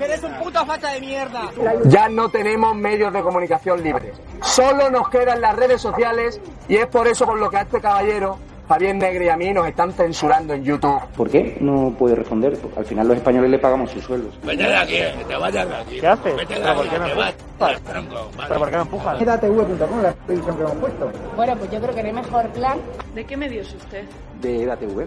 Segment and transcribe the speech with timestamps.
[0.00, 1.50] ¡Eres un puto facha de mierda!
[1.84, 4.14] Ya no tenemos medios de comunicación libres.
[4.42, 7.80] Solo nos quedan las redes sociales y es por eso por lo que a este
[7.80, 11.00] caballero, Fabián Negre y a mí nos están censurando en YouTube.
[11.16, 12.56] ¿Por qué no puede responder?
[12.76, 14.38] Al final los españoles le pagamos sus sueldos.
[14.44, 16.00] Vete de aquí, que te vayas de aquí.
[16.00, 16.36] ¿Qué haces?
[16.36, 17.34] Vete de ¿Pero por aquí, qué empujas?
[17.58, 17.82] vas.
[17.82, 19.20] Tronco, ¿Pero por qué me empujas?
[19.22, 21.10] edatv.com, la televisión que hemos puesto.
[21.36, 22.78] Bueno, pues yo creo que no hay mejor plan.
[23.14, 24.04] ¿De qué medio es usted?
[24.40, 25.06] ¿De EDATV?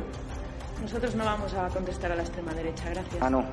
[0.81, 3.15] Nosotros no vamos a contestar a la extrema derecha, gracias.
[3.21, 3.45] Ah, no.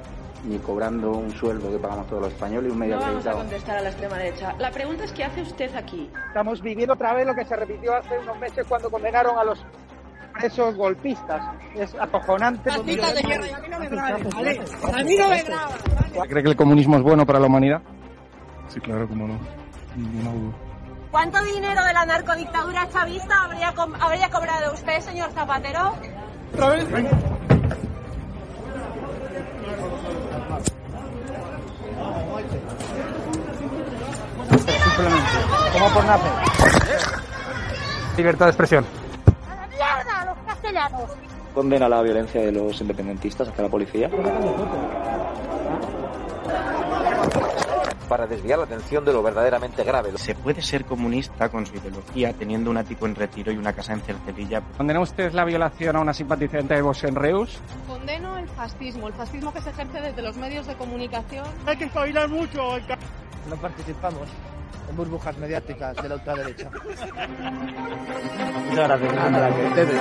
[0.45, 3.19] Ni cobrando un sueldo que pagamos todos los españoles y un medio No vamos a
[3.19, 3.39] acreditado.
[3.39, 4.55] contestar a la extrema derecha.
[4.59, 6.11] La pregunta es ¿qué hace usted aquí?
[6.29, 9.63] Estamos viviendo otra vez lo que se repitió hace unos meses cuando condenaron a los
[10.33, 11.43] presos golpistas.
[11.75, 12.71] Es acojonante.
[12.71, 14.61] de y a mí no me grabes, ¿vale?
[14.95, 15.79] A mí no me grabas.
[16.29, 17.83] ¿Cree que el comunismo es bueno para la humanidad?
[18.69, 19.39] Sí, claro, cómo no.
[19.97, 20.55] Ninguna duda.
[21.11, 25.93] ¿Cuánto dinero de la narcodictadura chavista habría, com- habría cobrado usted, señor Zapatero?
[26.55, 26.87] Otra vez.
[35.01, 35.31] Simplemente.
[35.73, 36.33] ¿Cómo por nacer?
[38.17, 38.85] Libertad de expresión.
[39.49, 41.11] ¡A la mierda, los castellanos!
[41.55, 44.11] Condena la violencia de los independentistas hacia la policía.
[48.09, 50.11] para desviar la atención de lo verdaderamente grave.
[50.19, 53.93] ¿Se puede ser comunista con su ideología teniendo un ático en retiro y una casa
[53.93, 54.63] en Cercedilla?
[54.77, 57.61] ¿Condena usted la violación a una simpatizante de Vox en Reus?
[57.87, 61.47] Condeno el fascismo, el fascismo que se ejerce desde los medios de comunicación.
[61.67, 62.79] Hay que espabilar mucho.
[63.49, 64.29] No participamos
[64.89, 66.71] en burbujas mediáticas de la ultraderecha.
[68.69, 69.15] Muchas gracias.
[69.15, 70.01] Nada, ustedes.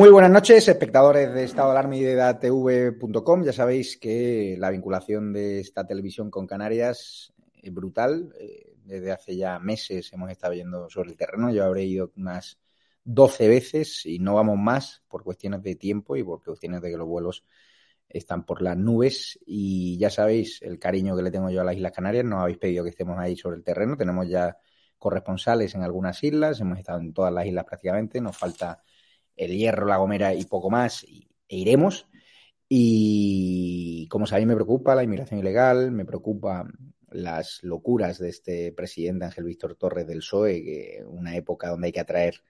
[0.00, 2.16] Muy buenas noches, espectadores de Estado Alarma y de.
[2.16, 8.32] Ya sabéis que la vinculación de esta televisión con Canarias es brutal.
[8.40, 11.52] Eh, Desde hace ya meses hemos estado yendo sobre el terreno.
[11.52, 12.58] Yo habré ido unas
[13.04, 16.96] 12 veces y no vamos más por cuestiones de tiempo y por cuestiones de que
[16.96, 17.44] los vuelos
[18.08, 19.38] están por las nubes.
[19.44, 22.24] Y ya sabéis el cariño que le tengo yo a las Islas Canarias.
[22.24, 23.98] Nos habéis pedido que estemos ahí sobre el terreno.
[23.98, 24.56] Tenemos ya
[24.96, 26.58] corresponsales en algunas islas.
[26.58, 28.18] Hemos estado en todas las islas prácticamente.
[28.22, 28.80] Nos falta
[29.40, 32.06] el Hierro, La Gomera y poco más, y, e iremos.
[32.68, 36.68] Y como sabéis, me preocupa la inmigración ilegal, me preocupa
[37.10, 41.92] las locuras de este presidente Ángel Víctor Torres del PSOE, que una época donde hay
[41.92, 42.42] que atraer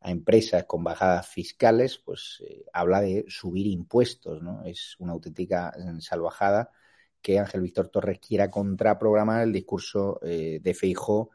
[0.00, 4.64] a empresas con bajadas fiscales, pues eh, habla de subir impuestos, ¿no?
[4.64, 6.70] Es una auténtica salvajada
[7.20, 11.30] que Ángel Víctor Torres quiera contraprogramar el discurso eh, de Feijó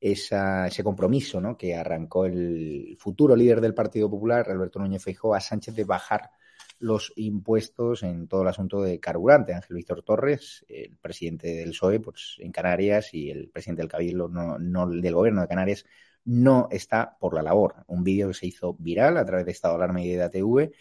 [0.00, 1.56] esa, ese compromiso ¿no?
[1.56, 6.30] que arrancó el futuro líder del Partido Popular, Alberto Núñez Feijóo, a Sánchez de bajar
[6.78, 9.54] los impuestos en todo el asunto de carburante.
[9.54, 14.28] Ángel Víctor Torres, el presidente del PSOE pues, en Canarias y el presidente del Cabildo
[14.28, 15.84] no, no, del Gobierno de Canarias
[16.24, 17.84] no está por la labor.
[17.86, 20.72] Un vídeo que se hizo viral a través de Estado Alarma y de ATV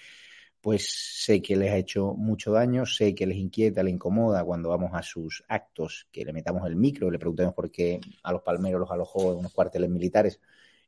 [0.61, 0.89] pues
[1.23, 4.91] sé que les ha hecho mucho daño, sé que les inquieta, les incomoda cuando vamos
[4.93, 8.79] a sus actos, que le metamos el micro, le preguntemos por qué a los palmeros
[8.81, 10.39] los alojó en unos cuarteles militares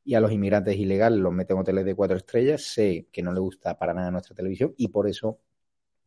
[0.03, 3.31] y a los inmigrantes ilegales los meten en hoteles de cuatro estrellas, sé que no
[3.33, 5.39] le gusta para nada nuestra televisión y por eso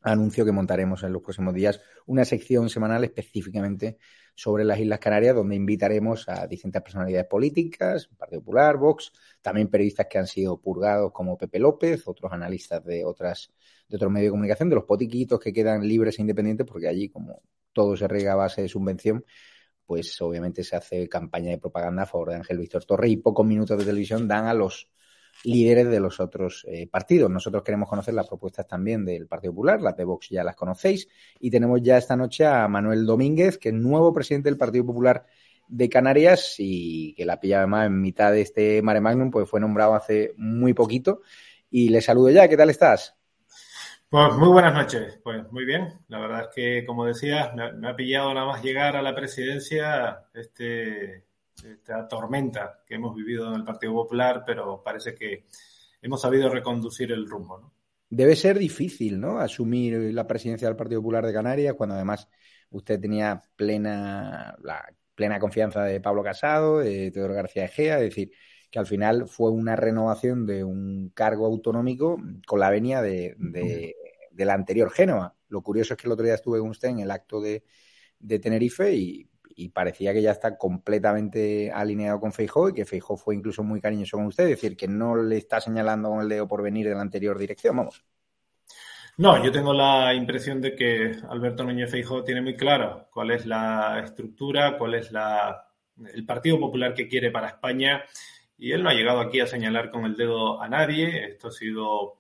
[0.05, 3.99] anuncio que montaremos en los próximos días una sección semanal específicamente
[4.35, 10.07] sobre las Islas Canarias, donde invitaremos a distintas personalidades políticas, Partido Popular, Vox, también periodistas
[10.11, 13.53] que han sido purgados como Pepe López, otros analistas de otras
[13.89, 17.09] de otros medios de comunicación, de los potiquitos que quedan libres e independientes, porque allí,
[17.09, 17.43] como
[17.73, 19.25] todo se rega a base de subvención,
[19.87, 23.47] pues obviamente se hace campaña de propaganda a favor de Ángel Víctor Torre y pocos
[23.47, 24.91] minutos de televisión dan a los
[25.43, 27.31] líderes de los otros eh, partidos.
[27.31, 31.09] Nosotros queremos conocer las propuestas también del Partido Popular, las de Vox ya las conocéis,
[31.41, 35.27] y tenemos ya esta noche a Manuel Domínguez, que es nuevo presidente del Partido Popular
[35.69, 39.61] de Canarias y que la pilla además en mitad de este mare magnum, pues fue
[39.61, 41.23] nombrado hace muy poquito.
[41.71, 43.17] Y le saludo ya, ¿qué tal estás?
[44.09, 45.89] Pues muy buenas noches, pues muy bien.
[46.07, 50.27] La verdad es que, como decías, me ha, pillado nada más llegar a la presidencia
[50.35, 51.25] este,
[51.63, 55.47] esta tormenta que hemos vivido en el Partido Popular, pero parece que
[56.03, 57.59] hemos sabido reconducir el rumbo.
[57.59, 57.75] ¿no?
[58.11, 59.39] Debe ser difícil, ¿no?
[59.39, 62.29] Asumir la presidencia del Partido Popular de Canarias cuando además
[62.71, 64.85] usted tenía plena la
[65.15, 68.33] plena confianza de Pablo Casado, de Teodoro García Egea, es decir,
[68.71, 73.95] que al final fue una renovación de un cargo autonómico con la venia de, de,
[74.45, 75.37] la anterior Génova.
[75.49, 77.63] Lo curioso es que el otro día estuve con usted en el acto de,
[78.19, 83.17] de Tenerife y, y, parecía que ya está completamente alineado con Feijó y que Feijó
[83.17, 86.29] fue incluso muy cariñoso con usted, es decir, que no le está señalando con el
[86.29, 88.05] dedo por venir de la anterior dirección, vamos.
[89.17, 93.47] No, yo tengo la impresión de que Alberto Núñez Feijóo tiene muy claro cuál es
[93.47, 95.69] la estructura, cuál es la,
[96.13, 98.03] el Partido Popular que quiere para España
[98.59, 101.27] y él no ha llegado aquí a señalar con el dedo a nadie.
[101.27, 102.19] Esto ha sido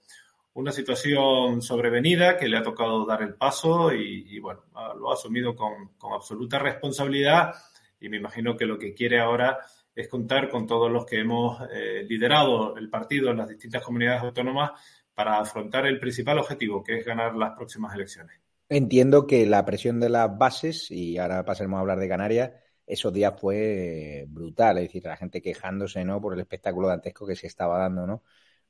[0.54, 4.64] una situación sobrevenida que le ha tocado dar el paso y, bueno,
[4.98, 7.54] lo ha asumido con, absoluta responsabilidad
[8.00, 9.58] y me imagino que lo que quiere ahora
[9.94, 14.22] es contar con todos los que hemos eh, liderado el partido en las distintas comunidades
[14.22, 14.72] autónomas
[15.14, 18.40] para afrontar el principal objetivo, que es ganar las próximas elecciones.
[18.68, 22.50] Entiendo que la presión de las bases, y ahora pasaremos a hablar de Canarias,
[22.86, 26.20] esos días fue brutal, es decir, la gente quejándose ¿no?
[26.20, 28.22] por el espectáculo dantesco que se estaba dando ¿no?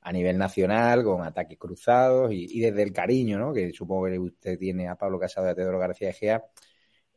[0.05, 3.51] A nivel nacional, con ataques cruzados y, desde el cariño ¿no?
[3.51, 6.45] que supongo que usted tiene a Pablo Casado y a Teodoro García Egea,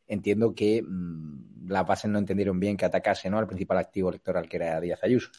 [0.06, 3.36] entiendo que mmm, las bases no entendieron bien que atacase ¿no?
[3.36, 5.30] al principal activo electoral que era Díaz Ayuso.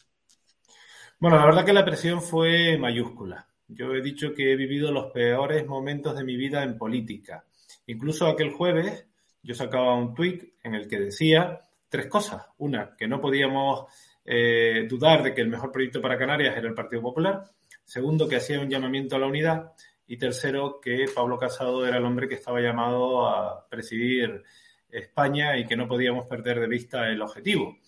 [1.18, 3.48] Bueno, la verdad que la presión fue mayúscula.
[3.66, 7.44] Yo he dicho que he vivido los peores momentos de mi vida en política.
[7.86, 9.08] Incluso aquel jueves
[9.42, 12.46] yo sacaba un tuit en el que decía tres cosas.
[12.58, 13.86] Una, que no podíamos
[14.32, 17.42] eh, dudar de que el mejor proyecto para Canarias era el Partido Popular.
[17.84, 19.72] Segundo, que hacía un llamamiento a la unidad.
[20.06, 24.44] Y tercero, que Pablo Casado era el hombre que estaba llamado a presidir
[24.88, 27.78] España y que no podíamos perder de vista el objetivo.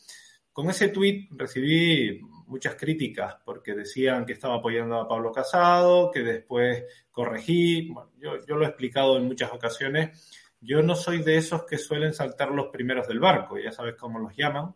[0.52, 6.24] Con ese tuit recibí muchas críticas porque decían que estaba apoyando a Pablo Casado, que
[6.24, 7.94] después corregí.
[8.18, 10.28] Yo, lo he explicado en muchas ocasiones.
[10.60, 14.18] Yo no soy de esos que suelen saltar los primeros del barco, ya sabes cómo
[14.18, 14.74] los llaman,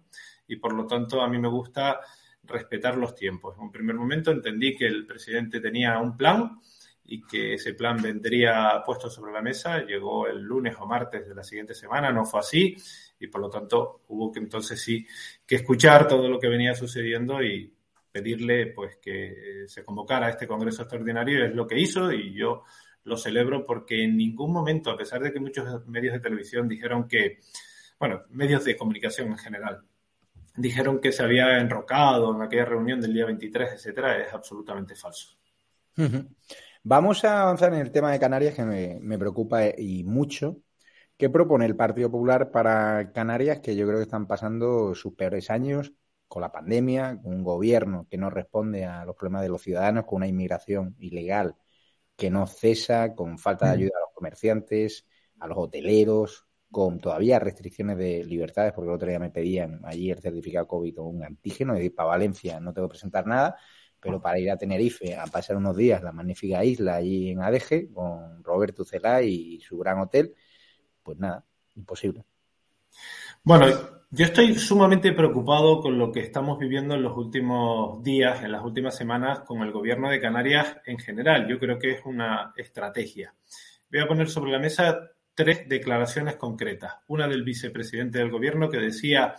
[0.49, 2.01] y por lo tanto a mí me gusta
[2.45, 3.57] respetar los tiempos.
[3.57, 6.61] En un primer momento entendí que el presidente tenía un plan
[7.05, 9.85] y que ese plan vendría puesto sobre la mesa.
[9.85, 12.77] Llegó el lunes o martes de la siguiente semana, no fue así
[13.19, 15.07] y por lo tanto hubo que entonces sí
[15.47, 17.73] que escuchar todo lo que venía sucediendo y
[18.11, 22.65] pedirle pues que se convocara a este Congreso Extraordinario es lo que hizo y yo
[23.05, 27.07] lo celebro porque en ningún momento, a pesar de que muchos medios de televisión dijeron
[27.07, 27.39] que,
[27.99, 29.83] bueno, medios de comunicación en general,
[30.57, 35.37] dijeron que se había enrocado en aquella reunión del día 23, etcétera, es absolutamente falso.
[36.83, 40.59] Vamos a avanzar en el tema de Canarias que me, me preocupa y mucho,
[41.17, 45.49] ¿Qué propone el Partido Popular para Canarias, que yo creo que están pasando sus peores
[45.49, 45.95] años
[46.29, 50.05] con la pandemia, con un gobierno que no responde a los problemas de los ciudadanos,
[50.05, 51.57] con una inmigración ilegal
[52.17, 55.07] que no cesa, con falta de ayuda a los comerciantes,
[55.39, 60.11] a los hoteleros, con todavía restricciones de libertades, porque el otro día me pedían allí
[60.11, 63.57] el certificado COVID o un antígeno, es decir, para Valencia no tengo que presentar nada,
[64.01, 67.91] pero para ir a Tenerife a pasar unos días la magnífica isla allí en Adeje,
[67.93, 70.35] con Roberto Celá y su gran hotel,
[71.03, 71.45] pues nada,
[71.75, 72.25] imposible.
[73.43, 73.67] Bueno,
[74.11, 78.65] yo estoy sumamente preocupado con lo que estamos viviendo en los últimos días, en las
[78.65, 81.49] últimas semanas, con el gobierno de Canarias en general.
[81.49, 83.35] Yo creo que es una estrategia.
[83.91, 86.95] Voy a poner sobre la mesa tres declaraciones concretas.
[87.07, 89.37] Una del vicepresidente del gobierno que decía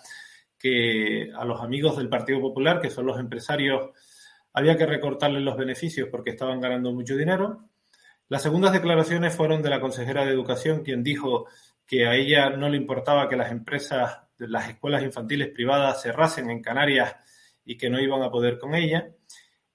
[0.58, 3.90] que a los amigos del Partido Popular, que son los empresarios,
[4.54, 7.70] había que recortarles los beneficios porque estaban ganando mucho dinero.
[8.30, 11.48] Las segundas declaraciones fueron de la consejera de Educación, quien dijo
[11.86, 16.62] que a ella no le importaba que las empresas, las escuelas infantiles privadas cerrasen en
[16.62, 17.16] Canarias
[17.66, 19.10] y que no iban a poder con ella.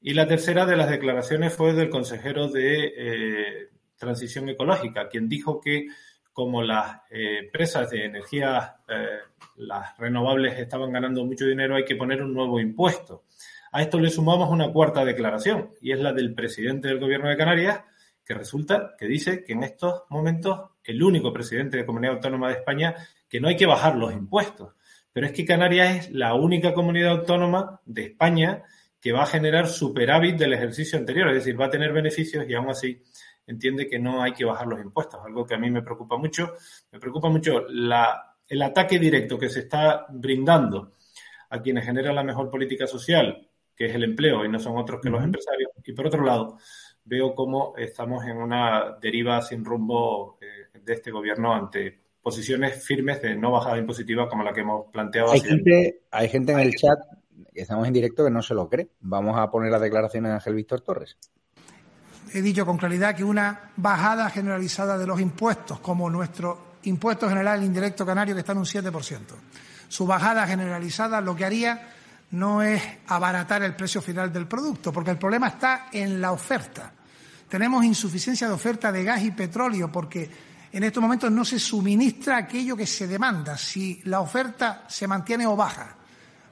[0.01, 5.61] Y la tercera de las declaraciones fue del consejero de eh, Transición Ecológica, quien dijo
[5.61, 5.87] que
[6.33, 9.19] como las eh, empresas de energía, eh,
[9.57, 13.25] las renovables estaban ganando mucho dinero, hay que poner un nuevo impuesto.
[13.73, 17.37] A esto le sumamos una cuarta declaración, y es la del presidente del Gobierno de
[17.37, 17.83] Canarias,
[18.25, 22.55] que resulta que dice que en estos momentos el único presidente de Comunidad Autónoma de
[22.55, 22.95] España
[23.29, 24.75] que no hay que bajar los impuestos.
[25.13, 28.63] Pero es que Canarias es la única comunidad autónoma de España
[29.01, 32.55] que va a generar superávit del ejercicio anterior, es decir, va a tener beneficios y
[32.55, 33.03] aún así
[33.47, 36.55] entiende que no hay que bajar los impuestos, algo que a mí me preocupa mucho.
[36.91, 40.93] Me preocupa mucho la, el ataque directo que se está brindando
[41.51, 45.01] a quienes generan la mejor política social, que es el empleo y no son otros
[45.01, 45.71] que los empresarios.
[45.85, 46.59] Y por otro lado,
[47.05, 53.21] veo cómo estamos en una deriva sin rumbo eh, de este gobierno ante posiciones firmes
[53.21, 55.33] de no bajada impositiva como la que hemos planteado.
[55.33, 56.99] Hay gente, hay gente en el chat,
[57.53, 58.89] que estamos en directo, que no se lo cree.
[59.01, 61.19] Vamos a poner las declaraciones de Ángel Víctor Torres.
[62.35, 67.63] He dicho con claridad que una bajada generalizada de los impuestos, como nuestro impuesto general
[67.63, 69.21] indirecto canario, que está en un 7%,
[69.89, 71.89] su bajada generalizada lo que haría
[72.31, 76.91] no es abaratar el precio final del producto, porque el problema está en la oferta.
[77.49, 80.31] Tenemos insuficiencia de oferta de gas y petróleo porque
[80.73, 83.59] en estos momentos no se suministra aquello que se demanda.
[83.59, 85.95] Si la oferta se mantiene o baja,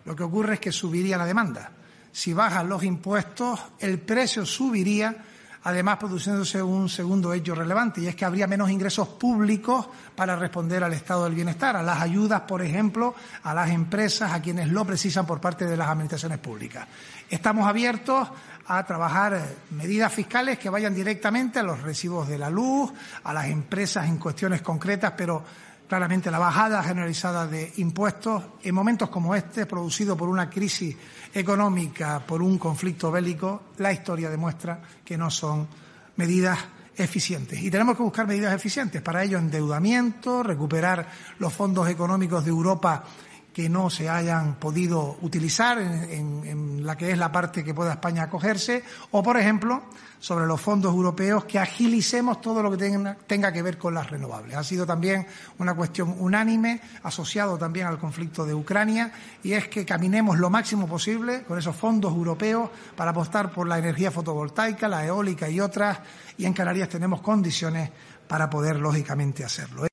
[0.04, 1.72] lo que ocurre es que subiría la demanda.
[2.12, 5.16] Si bajan los impuestos, el precio subiría,
[5.64, 10.82] además produciéndose un segundo hecho relevante, y es que habría menos ingresos públicos para responder
[10.82, 14.84] al estado del bienestar, a las ayudas, por ejemplo, a las empresas, a quienes lo
[14.84, 16.86] precisan por parte de las administraciones públicas.
[17.28, 18.28] Estamos abiertos
[18.66, 22.92] a trabajar medidas fiscales que vayan directamente a los recibos de la luz,
[23.24, 25.42] a las empresas en cuestiones concretas, pero
[25.90, 30.96] claramente la bajada generalizada de impuestos en momentos como este, producido por una crisis
[31.34, 35.66] económica, por un conflicto bélico, la historia demuestra que no son
[36.14, 36.60] medidas
[36.94, 37.60] eficientes.
[37.60, 39.02] Y tenemos que buscar medidas eficientes.
[39.02, 41.08] Para ello, endeudamiento, recuperar
[41.40, 43.02] los fondos económicos de Europa
[43.52, 48.24] que no se hayan podido utilizar en, la que es la parte que pueda España
[48.24, 49.82] acogerse, o, por ejemplo,
[50.18, 54.08] sobre los fondos europeos, que agilicemos todo lo que tenga, tenga, que ver con las
[54.08, 54.56] renovables.
[54.56, 55.26] Ha sido también
[55.58, 60.86] una cuestión unánime, asociado también al conflicto de Ucrania, y es que caminemos lo máximo
[60.86, 65.98] posible con esos fondos europeos para apostar por la energía fotovoltaica, la eólica y otras,
[66.38, 67.90] y en Canarias tenemos condiciones
[68.28, 69.89] para poder, lógicamente, hacerlo.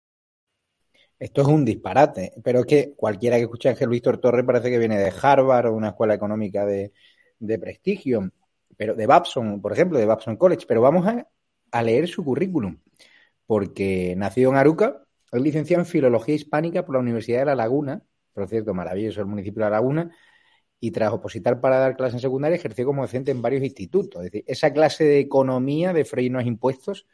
[1.19, 4.69] Esto es un disparate, pero es que cualquiera que escuche a Ángel Víctor Torres parece
[4.69, 6.91] que viene de Harvard o una escuela económica de,
[7.59, 8.29] prestigio,
[8.75, 10.65] pero de Babson, por ejemplo, de Babson College.
[10.67, 11.27] Pero vamos a,
[11.71, 12.77] a, leer su currículum,
[13.47, 18.03] porque nació en Aruca, es licenciado en Filología Hispánica por la Universidad de La Laguna,
[18.33, 20.11] por cierto, maravilloso el municipio de La Laguna,
[20.79, 24.23] y tras opositar para dar clases en secundaria ejerció como docente en varios institutos.
[24.23, 27.07] Es decir, esa clase de economía, de frenos impuestos,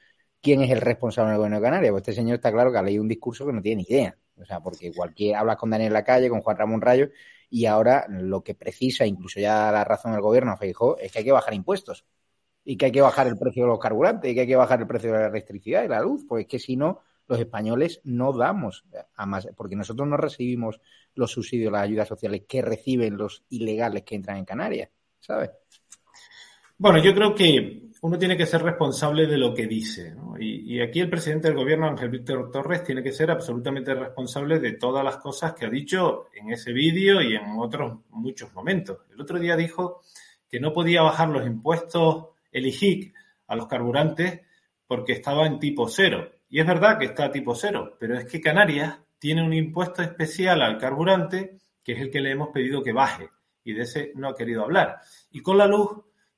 [0.43, 1.91] quién es el responsable del gobierno de Canarias.
[1.91, 4.15] Pues este señor está claro que ha leído un discurso que no tiene ni idea.
[4.39, 7.09] O sea, porque cualquier hablas con Daniel Lacalle, con Juan Ramón Rayo,
[7.49, 11.25] y ahora lo que precisa, incluso ya la razón del gobierno, Feijó, es que hay
[11.25, 12.05] que bajar impuestos.
[12.65, 14.81] Y que hay que bajar el precio de los carburantes, y que hay que bajar
[14.81, 18.01] el precio de la electricidad y la luz, porque es que si no, los españoles
[18.03, 18.85] no damos
[19.15, 20.81] a más, porque nosotros no recibimos
[21.15, 25.51] los subsidios, las ayudas sociales que reciben los ilegales que entran en Canarias, ¿sabes?
[26.83, 30.13] Bueno, yo creo que uno tiene que ser responsable de lo que dice.
[30.37, 34.73] Y, aquí el presidente del gobierno, Ángel Víctor Torres, tiene que ser absolutamente responsable de
[34.73, 38.97] todas las cosas que ha dicho en ese vídeo y en otros muchos momentos.
[39.13, 40.01] El otro día dijo
[40.49, 43.13] que no podía bajar los impuestos el IGIC
[43.47, 44.41] a los carburantes
[44.85, 46.31] porque estaba en tipo cero.
[46.49, 50.01] Y es verdad que está a tipo cero, pero es que Canarias tiene un impuesto
[50.01, 53.29] especial al carburante que es el que le hemos pedido que baje.
[53.63, 54.97] Y de ese no ha querido hablar.
[55.31, 55.89] Y con la luz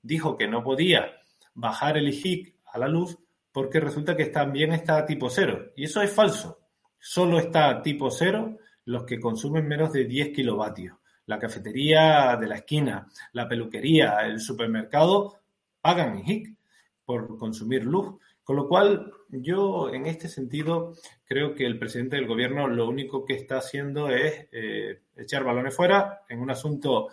[0.05, 1.12] dijo que no podía
[1.55, 3.17] bajar el IGIC a la luz
[3.51, 5.71] porque resulta que también está a tipo cero.
[5.75, 6.59] Y eso es falso.
[7.00, 10.97] Solo está a tipo cero los que consumen menos de 10 kilovatios.
[11.25, 15.39] La cafetería de la esquina, la peluquería, el supermercado
[15.81, 16.55] pagan IGIC
[17.03, 18.19] por consumir luz.
[18.43, 20.93] Con lo cual, yo en este sentido
[21.24, 25.75] creo que el presidente del gobierno lo único que está haciendo es eh, echar balones
[25.75, 27.07] fuera en un asunto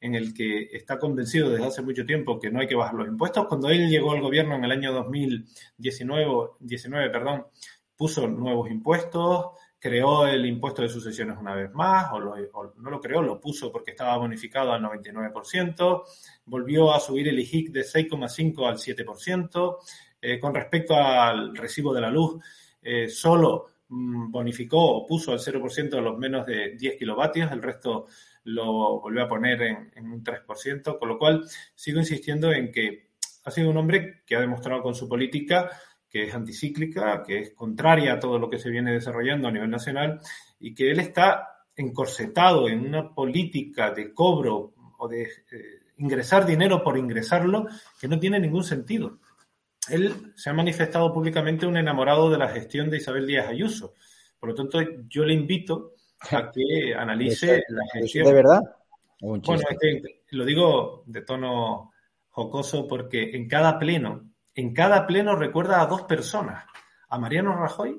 [0.00, 3.08] en el que está convencido desde hace mucho tiempo que no hay que bajar los
[3.08, 3.46] impuestos.
[3.46, 7.46] Cuando él llegó al gobierno en el año 2019, 19, perdón,
[7.96, 9.46] puso nuevos impuestos,
[9.78, 13.92] creó el impuesto de sucesiones una vez más, o, no lo creó, lo puso porque
[13.92, 16.02] estaba bonificado al 99%,
[16.44, 19.78] volvió a subir el IGIC de 6,5 al 7%.
[20.20, 22.42] Eh, con respecto al recibo de la luz,
[22.82, 28.06] eh, solo mm, bonificó o puso al 0% los menos de 10 kilovatios, el resto
[28.46, 33.10] lo volvió a poner en, un 3%, con lo cual sigo insistiendo en que
[33.44, 35.70] ha sido un hombre que ha demostrado con su política
[36.08, 39.68] que es anticíclica, que es contraria a todo lo que se viene desarrollando a nivel
[39.68, 40.20] nacional
[40.60, 45.28] y que él está encorsetado en una política de cobro o de eh,
[45.98, 47.66] ingresar dinero por ingresarlo
[48.00, 49.18] que no tiene ningún sentido.
[49.88, 53.94] Él se ha manifestado públicamente un enamorado de la gestión de Isabel Díaz Ayuso,
[54.38, 58.26] Por lo tanto, yo le invito a que analice la gestión.
[58.26, 58.60] ¿De verdad?
[59.20, 59.42] Bueno,
[60.30, 61.92] lo digo de tono
[62.28, 66.64] jocoso porque en cada pleno, en cada pleno recuerda a dos personas,
[67.08, 67.98] a Mariano Rajoy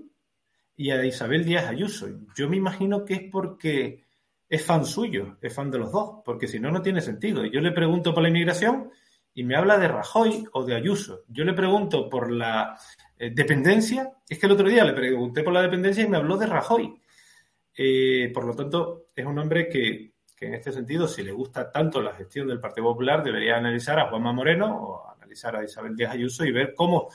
[0.75, 2.07] y a Isabel Díaz Ayuso.
[2.35, 4.05] Yo me imagino que es porque
[4.47, 7.45] es fan suyo, es fan de los dos, porque si no, no tiene sentido.
[7.45, 8.91] Yo le pregunto por la inmigración
[9.33, 11.23] y me habla de Rajoy o de Ayuso.
[11.27, 12.77] Yo le pregunto por la
[13.17, 16.37] eh, dependencia, es que el otro día le pregunté por la dependencia y me habló
[16.37, 17.01] de Rajoy.
[17.77, 22.01] Eh, por lo tanto, es un hombre que, en este sentido, si le gusta tanto
[22.01, 26.13] la gestión del Partido Popular, debería analizar a Juanma Moreno o analizar a Isabel Díaz
[26.13, 27.09] Ayuso y ver cómo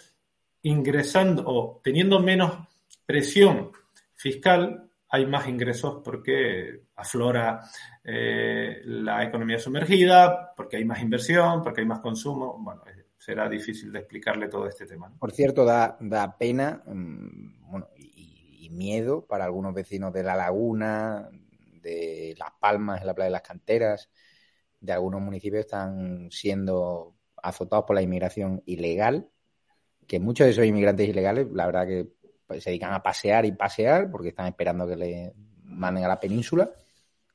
[0.62, 2.52] ingresando o teniendo menos
[3.04, 3.72] presión
[4.14, 7.60] fiscal hay más ingresos porque aflora
[8.02, 12.56] eh, la economía sumergida, porque hay más inversión, porque hay más consumo.
[12.58, 12.82] Bueno,
[13.18, 15.12] será difícil de explicarle todo este tema.
[15.18, 18.11] Por cierto, da, da pena mm, y,
[18.72, 21.30] miedo para algunos vecinos de La Laguna,
[21.82, 24.10] de Las Palmas, en la playa de las Canteras,
[24.80, 29.28] de algunos municipios están siendo azotados por la inmigración ilegal,
[30.06, 32.08] que muchos de esos inmigrantes ilegales, la verdad que
[32.46, 35.32] pues, se dedican a pasear y pasear porque están esperando que le
[35.64, 36.70] manden a la península.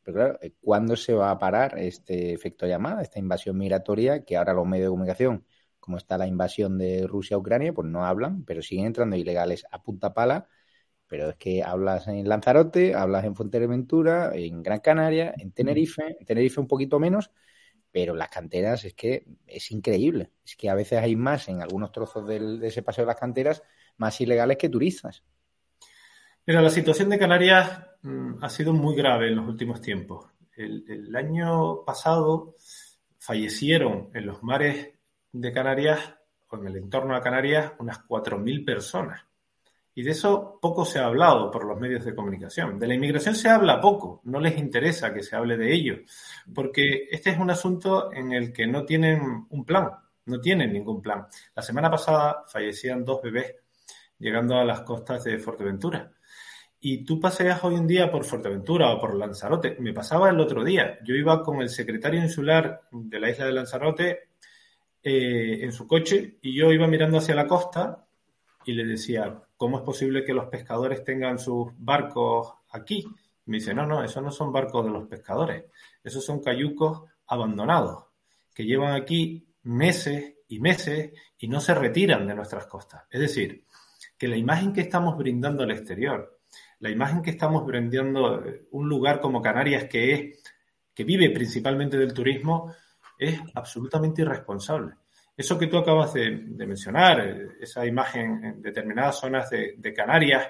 [0.04, 4.38] Pero claro, eh, ¿cuándo se va a parar este efecto llamada, esta invasión migratoria que
[4.38, 5.46] ahora los medios de comunicación,
[5.80, 9.66] como está la invasión de Rusia a Ucrania, pues no hablan, pero siguen entrando ilegales
[9.72, 10.48] a punta pala.
[11.08, 16.26] Pero es que hablas en Lanzarote, hablas en Fuerteventura, en Gran Canaria, en Tenerife, en
[16.26, 17.32] Tenerife un poquito menos,
[17.92, 20.32] pero las canteras es que es increíble.
[20.46, 23.20] Es que a veces hay más en algunos trozos del, de ese paseo de las
[23.20, 23.64] canteras
[23.98, 25.24] más ilegales que turistas.
[26.46, 30.28] Mira, la situación de Canarias mmm, ha sido muy grave en los últimos tiempos.
[30.56, 32.56] El, el, año pasado
[33.18, 34.92] fallecieron en los mares
[35.32, 36.00] de Canarias
[36.50, 39.27] o en el entorno de Canarias unas 4.000 personas.
[39.98, 42.78] Y de eso poco se ha hablado por los medios de comunicación.
[42.78, 45.96] De la inmigración se habla poco, no les interesa que se hable de ello,
[46.54, 49.90] porque este es un asunto en el que no tienen un plan,
[50.28, 51.26] no tienen ningún plan.
[51.56, 53.56] La semana pasada fallecían dos bebés
[54.20, 56.12] llegando a las costas de Fuerteventura.
[56.80, 59.78] Y tú paseas hoy en día por Fuerteventura o por Lanzarote.
[59.80, 61.00] Me pasaba el otro día.
[61.04, 64.30] Yo iba con el secretario insular de la isla de Lanzarote
[65.02, 68.06] eh, en su coche y yo iba mirando hacia la costa
[68.64, 73.06] y le decía, ¿cómo es posible que los pescadores tengan sus barcos aquí?
[73.46, 75.66] Me dice, no, no, esos no son barcos de los pescadores.
[76.04, 78.06] Esos son cayucos abandonados
[78.54, 83.04] que llevan aquí meses y meses y no se retiran de nuestras costas.
[83.10, 83.66] Es decir,
[84.18, 86.40] que la imagen que estamos brindando al exterior,
[86.80, 90.44] la imagen que estamos brindando un lugar como Canarias que es
[90.94, 92.74] que vive principalmente del turismo
[93.20, 94.94] es absolutamente irresponsable.
[95.38, 100.50] Eso que tú acabas de, mencionar, esa imagen en determinadas zonas de, Canarias,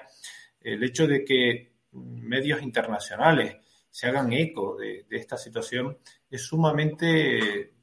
[0.62, 3.56] el hecho de que medios internacionales
[3.90, 5.98] se hagan eco de, esta situación
[6.30, 7.74] es sumamente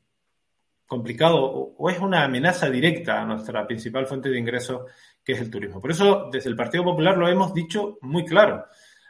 [0.87, 1.45] complicado
[1.77, 4.89] o, es una amenaza directa a nuestra principal fuente de ingresos
[5.23, 5.79] que es el turismo.
[5.79, 8.65] Por eso, desde el Partido Popular lo hemos dicho muy claro.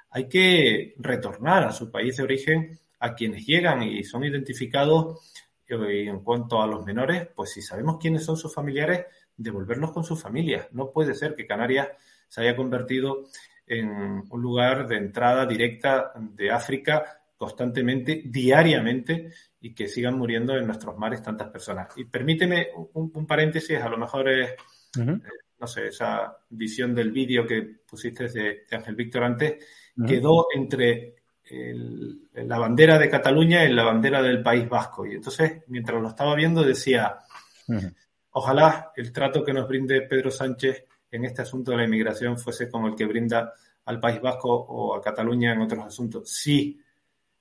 [0.09, 5.33] Hay que retornar a su país de origen a quienes llegan y son identificados
[5.67, 10.03] eh, en cuanto a los menores, pues si sabemos quiénes son sus familiares, devolverlos con
[10.03, 10.67] sus familias.
[10.71, 11.89] No puede ser que Canarias
[12.27, 13.25] se haya convertido
[13.67, 20.67] en un lugar de entrada directa de África constantemente, diariamente, y que sigan muriendo en
[20.67, 21.89] nuestros mares tantas personas.
[21.97, 24.51] Y permíteme un, un paréntesis, a lo mejor es,
[24.97, 25.17] uh -huh.
[25.17, 29.51] eh, no sé, esa visión del vídeo que pusiste de, de Ángel Víctor antes,
[29.97, 30.07] uh -huh.
[30.07, 31.14] quedó entre
[31.55, 35.05] el, la bandera de Cataluña y la bandera del País Vasco.
[35.05, 37.19] Y entonces, mientras lo estaba viendo, decía,
[37.67, 37.95] uh -huh.
[38.31, 42.69] ojalá el trato que nos brinde Pedro Sánchez en este asunto de la inmigración fuese
[42.69, 43.53] como el que brinda
[43.85, 46.29] al País Vasco o a Cataluña en otros asuntos.
[46.29, 46.79] Si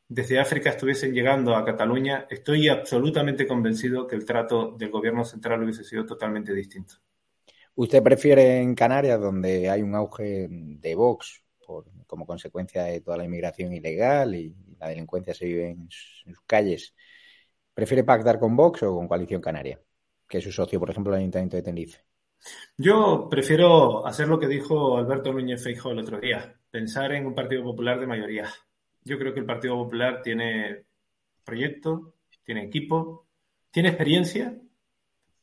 [0.09, 5.62] desde África estuviesen llegando a Cataluña, estoy absolutamente convencido que el trato del gobierno central
[5.62, 6.94] hubiese sido totalmente distinto.
[7.77, 13.16] ¿Usted prefiere en Canarias, donde hay un auge de Vox por, como consecuencia de toda
[13.16, 16.94] la inmigración ilegal y la delincuencia se vive en sus calles,
[17.72, 19.81] prefiere pactar con Vox o con Coalición Canaria,
[20.29, 22.00] que es su socio, por ejemplo, el Ayuntamiento de Tenerife?
[22.77, 27.35] Yo prefiero hacer lo que dijo Alberto Núñez Feijóo el otro día, pensar en un
[27.35, 28.48] Partido Popular de mayoría.
[29.03, 30.85] Yo creo que el Partido Popular tiene
[31.44, 33.27] proyecto, tiene equipo,
[33.70, 34.59] tiene experiencia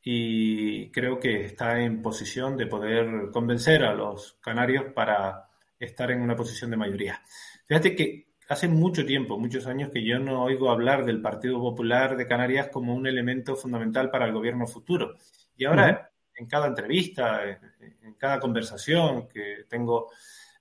[0.02, 5.48] y creo que está en posición de poder convencer a los canarios para
[5.84, 7.22] estar en una posición de mayoría.
[7.64, 12.16] Fíjate que hace mucho tiempo, muchos años, que yo no oigo hablar del Partido Popular
[12.16, 15.16] de Canarias como un elemento fundamental para el gobierno futuro.
[15.56, 16.40] Y ahora, uh -huh.
[16.40, 20.10] en cada entrevista, en cada conversación que tengo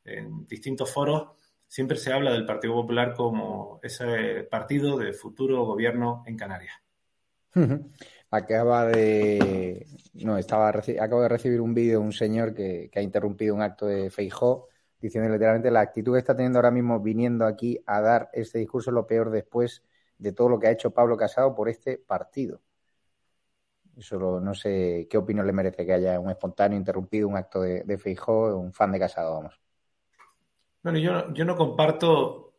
[0.04, 1.30] en distintos foros,
[1.68, 6.76] siempre se habla del Partido Popular como ese partido de futuro gobierno en Canarias.
[8.30, 9.86] Acaba de.
[10.14, 13.62] No, estaba acabo de recibir un vídeo de un señor que, que, ha interrumpido un
[13.62, 14.70] acto de Feijó,
[15.02, 18.92] diciendo literalmente la actitud que está teniendo ahora mismo viniendo aquí a dar este discurso
[18.92, 19.84] es lo peor después
[20.18, 22.62] de todo lo que ha hecho Pablo Casado por este partido.
[23.98, 27.84] Eso no sé qué opinión le merece que haya un espontáneo interrumpido un acto de,
[27.84, 29.60] de Feijó, un fan de Casado, vamos.
[30.84, 32.54] Bueno, yo, yo no comparto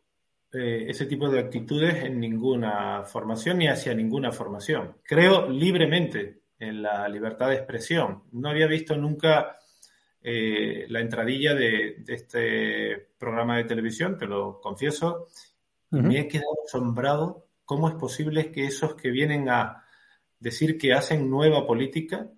[0.51, 4.97] eh, ese tipo de actitudes en ninguna formación ni hacia ninguna formación.
[5.03, 8.23] Creo libremente en la libertad de expresión.
[8.31, 9.57] No había visto nunca
[10.23, 15.27] eh, la entradilla de, de, este programa de televisión, te lo confieso,
[15.91, 19.83] me he quedado asombrado cómo es posible que esos que vienen a
[20.39, 22.29] decir que hacen nueva política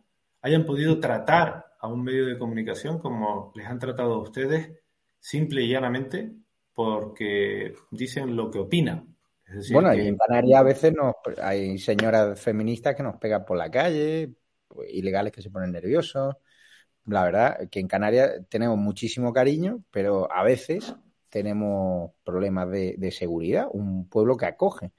[0.41, 4.71] hayan podido tratar a un medio de comunicación como les han tratado a ustedes
[5.19, 6.31] simple y llanamente
[6.73, 9.15] porque dicen lo que opinan.
[9.71, 13.71] bueno, y en Canarias a veces nos, hay señoras feministas que nos pegan por la
[13.71, 14.33] calle,
[14.67, 16.35] pues, ilegales que se ponen nerviosos.
[17.05, 20.95] La verdad que en Canarias tenemos muchísimo cariño, pero a veces
[21.29, 24.91] tenemos problemas de, de seguridad, un pueblo que acoge.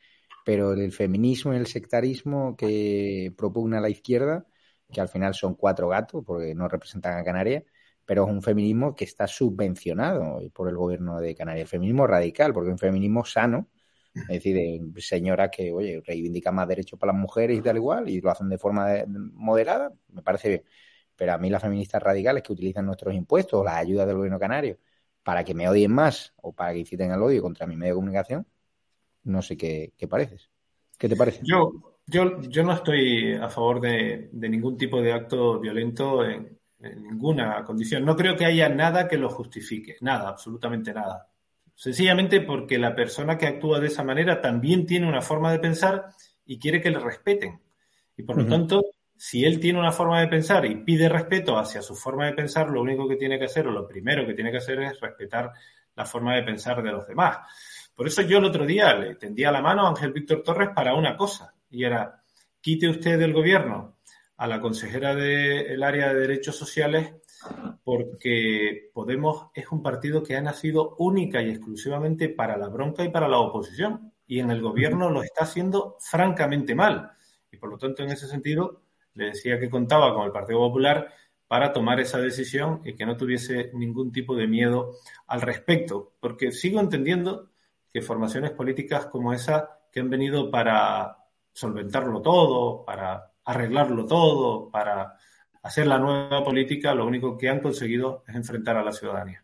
[0.45, 4.47] Pero el feminismo y el sectarismo que propugna la izquierda,
[4.92, 7.64] que al final son cuatro gatos porque no representan a Canarias,
[8.05, 11.69] pero es un feminismo que está subvencionado por el gobierno de Canarias.
[11.69, 13.69] feminismo radical, porque un feminismo sano,
[14.14, 18.09] es decir, de señoras que, oye, reivindican más derechos para las mujeres y tal igual,
[18.09, 18.88] y lo hacen de forma
[19.35, 20.64] moderada, me parece bien.
[21.16, 24.38] Pero a mí las feministas radicales que utilizan nuestros impuestos o las ayudas del gobierno
[24.38, 24.79] canario
[25.22, 27.96] para que me odien más o para que inciten al odio contra mi medio de
[27.96, 28.46] comunicación,
[29.24, 30.50] no sé qué, qué pareces.
[30.98, 31.40] ¿Qué te parece?
[31.42, 31.72] Yo,
[32.07, 37.02] yo, yo no estoy a favor de, de ningún tipo de acto violento en, en
[37.02, 38.05] ninguna condición.
[38.05, 41.29] No creo que haya nada que lo justifique, nada, absolutamente nada.
[41.74, 46.07] Sencillamente porque la persona que actúa de esa manera también tiene una forma de pensar
[46.44, 47.61] y quiere que le respeten.
[48.16, 48.50] Y por lo uh -huh.
[48.50, 48.83] tanto,
[49.16, 52.68] si él tiene una forma de pensar y pide respeto hacia su forma de pensar,
[52.70, 55.52] lo único que tiene que hacer, o lo primero que tiene que hacer es respetar
[55.94, 57.38] la forma de pensar de los demás.
[57.94, 60.94] Por eso yo el otro día le tendía la mano a Ángel Víctor Torres para
[60.94, 62.22] una cosa, y era,
[62.61, 63.96] quite usted del gobierno
[64.37, 67.14] a la consejera del de área de derechos sociales
[67.85, 73.11] porque Podemos es un partido que ha nacido única y exclusivamente para la bronca y
[73.11, 77.12] para la oposición y en el gobierno lo está haciendo francamente mal.
[77.50, 78.83] Y por lo tanto, en ese sentido,
[79.16, 81.12] le decía que contaba con el Partido Popular
[81.48, 84.92] para tomar esa decisión y que no tuviese ningún tipo de miedo
[85.26, 87.50] al respecto, porque sigo entendiendo
[87.92, 91.16] que formaciones políticas como esa que han venido para
[91.52, 95.16] solventarlo todo, para arreglarlo todo, para
[95.62, 99.42] hacer la nueva política, lo único que han conseguido es enfrentar a la ciudadanía.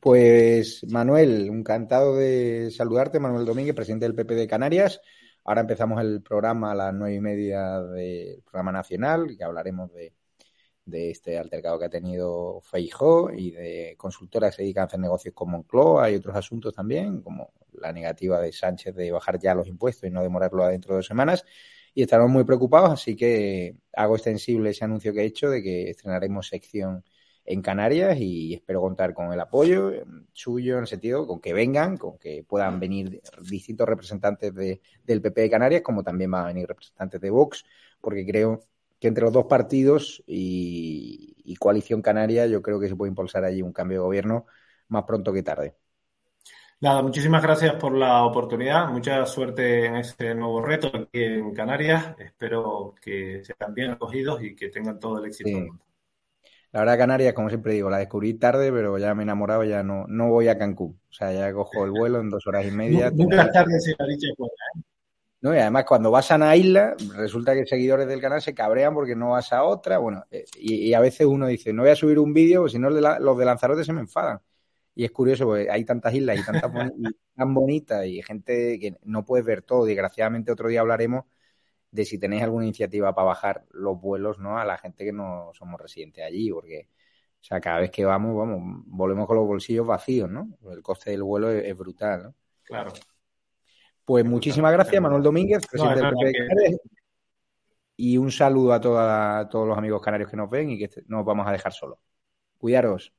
[0.00, 5.00] Pues Manuel, encantado de saludarte, Manuel Domínguez, presidente del PP de Canarias.
[5.48, 10.12] Ahora empezamos el programa a las nueve y media del programa nacional, que hablaremos de,
[10.84, 15.00] de este altercado que ha tenido Feijó y de consultoras que se dedican a hacer
[15.00, 16.04] negocios con Moncloa.
[16.04, 20.12] Hay otros asuntos también, como la negativa de Sánchez de bajar ya los impuestos y
[20.12, 21.46] no demorarlo dentro de dos semanas
[21.94, 25.88] y estaremos muy preocupados, así que hago extensible ese anuncio que he hecho de que
[25.88, 27.02] estrenaremos sección
[27.50, 29.90] en Canarias y espero contar con el apoyo
[30.34, 35.22] suyo en el sentido con que vengan, con que puedan venir distintos representantes de, del
[35.22, 37.64] PP de Canarias, como también van a venir representantes de Vox,
[38.02, 38.60] porque creo
[39.00, 43.44] que entre los dos partidos y, y Coalición Canaria yo creo que se puede impulsar
[43.44, 44.44] allí un cambio de gobierno
[44.88, 45.74] más pronto que tarde.
[46.80, 48.90] Nada, muchísimas gracias por la oportunidad.
[48.90, 52.14] Mucha suerte en este nuevo reto aquí en Canarias.
[52.18, 55.48] Espero que sean bien acogidos y que tengan todo el éxito.
[55.48, 55.87] Sí.
[56.72, 59.82] La verdad, Canarias, como siempre digo, la descubrí tarde, pero ya me he enamorado, ya
[59.82, 61.00] no, no voy a Cancún.
[61.08, 63.10] O sea, ya cojo el vuelo en dos horas y media.
[63.10, 64.82] Nunca es tarde si la dicha fuera, ¿eh?
[65.40, 68.92] No, y además cuando vas a una isla, resulta que seguidores del canal se cabrean
[68.92, 69.98] porque no vas a otra.
[69.98, 72.78] Bueno, y, y a veces uno dice, no voy a subir un vídeo, porque si
[72.80, 74.40] no los de Lanzarote se me enfadan.
[74.96, 78.80] Y es curioso porque hay tantas islas y tantas boni y tan bonitas y gente
[78.80, 79.86] que no puedes ver todo.
[79.86, 81.24] Desgraciadamente otro día hablaremos
[81.90, 84.58] de si tenéis alguna iniciativa para bajar los vuelos ¿no?
[84.58, 86.88] a la gente que no somos residentes allí, porque
[87.40, 90.48] o sea, cada vez que vamos, vamos, volvemos con los bolsillos vacíos, ¿no?
[90.70, 92.34] El coste del vuelo es, es brutal, ¿no?
[92.64, 92.92] Claro.
[94.04, 96.80] Pues muchísimas gracias, Manuel Domínguez, presidente no, del PP de Canarias.
[97.96, 100.88] Y un saludo a, toda, a, todos los amigos canarios que nos ven y que
[101.06, 101.98] no nos vamos a dejar solos.
[102.56, 103.12] Cuidaros.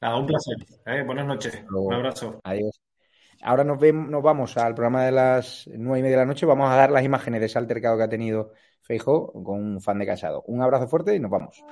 [0.00, 0.56] Nada, un placer.
[0.86, 1.02] ¿eh?
[1.04, 1.64] Buenas noches.
[1.70, 2.40] Un abrazo.
[2.44, 2.80] Adiós.
[3.42, 3.78] Ahora nos,
[4.22, 6.46] vamos al programa de las nueve y media de la noche.
[6.46, 9.98] Vamos a dar las imágenes de ese altercado que ha tenido Feijo con un fan
[9.98, 10.44] de casado.
[10.46, 11.62] Un abrazo fuerte y nos vamos.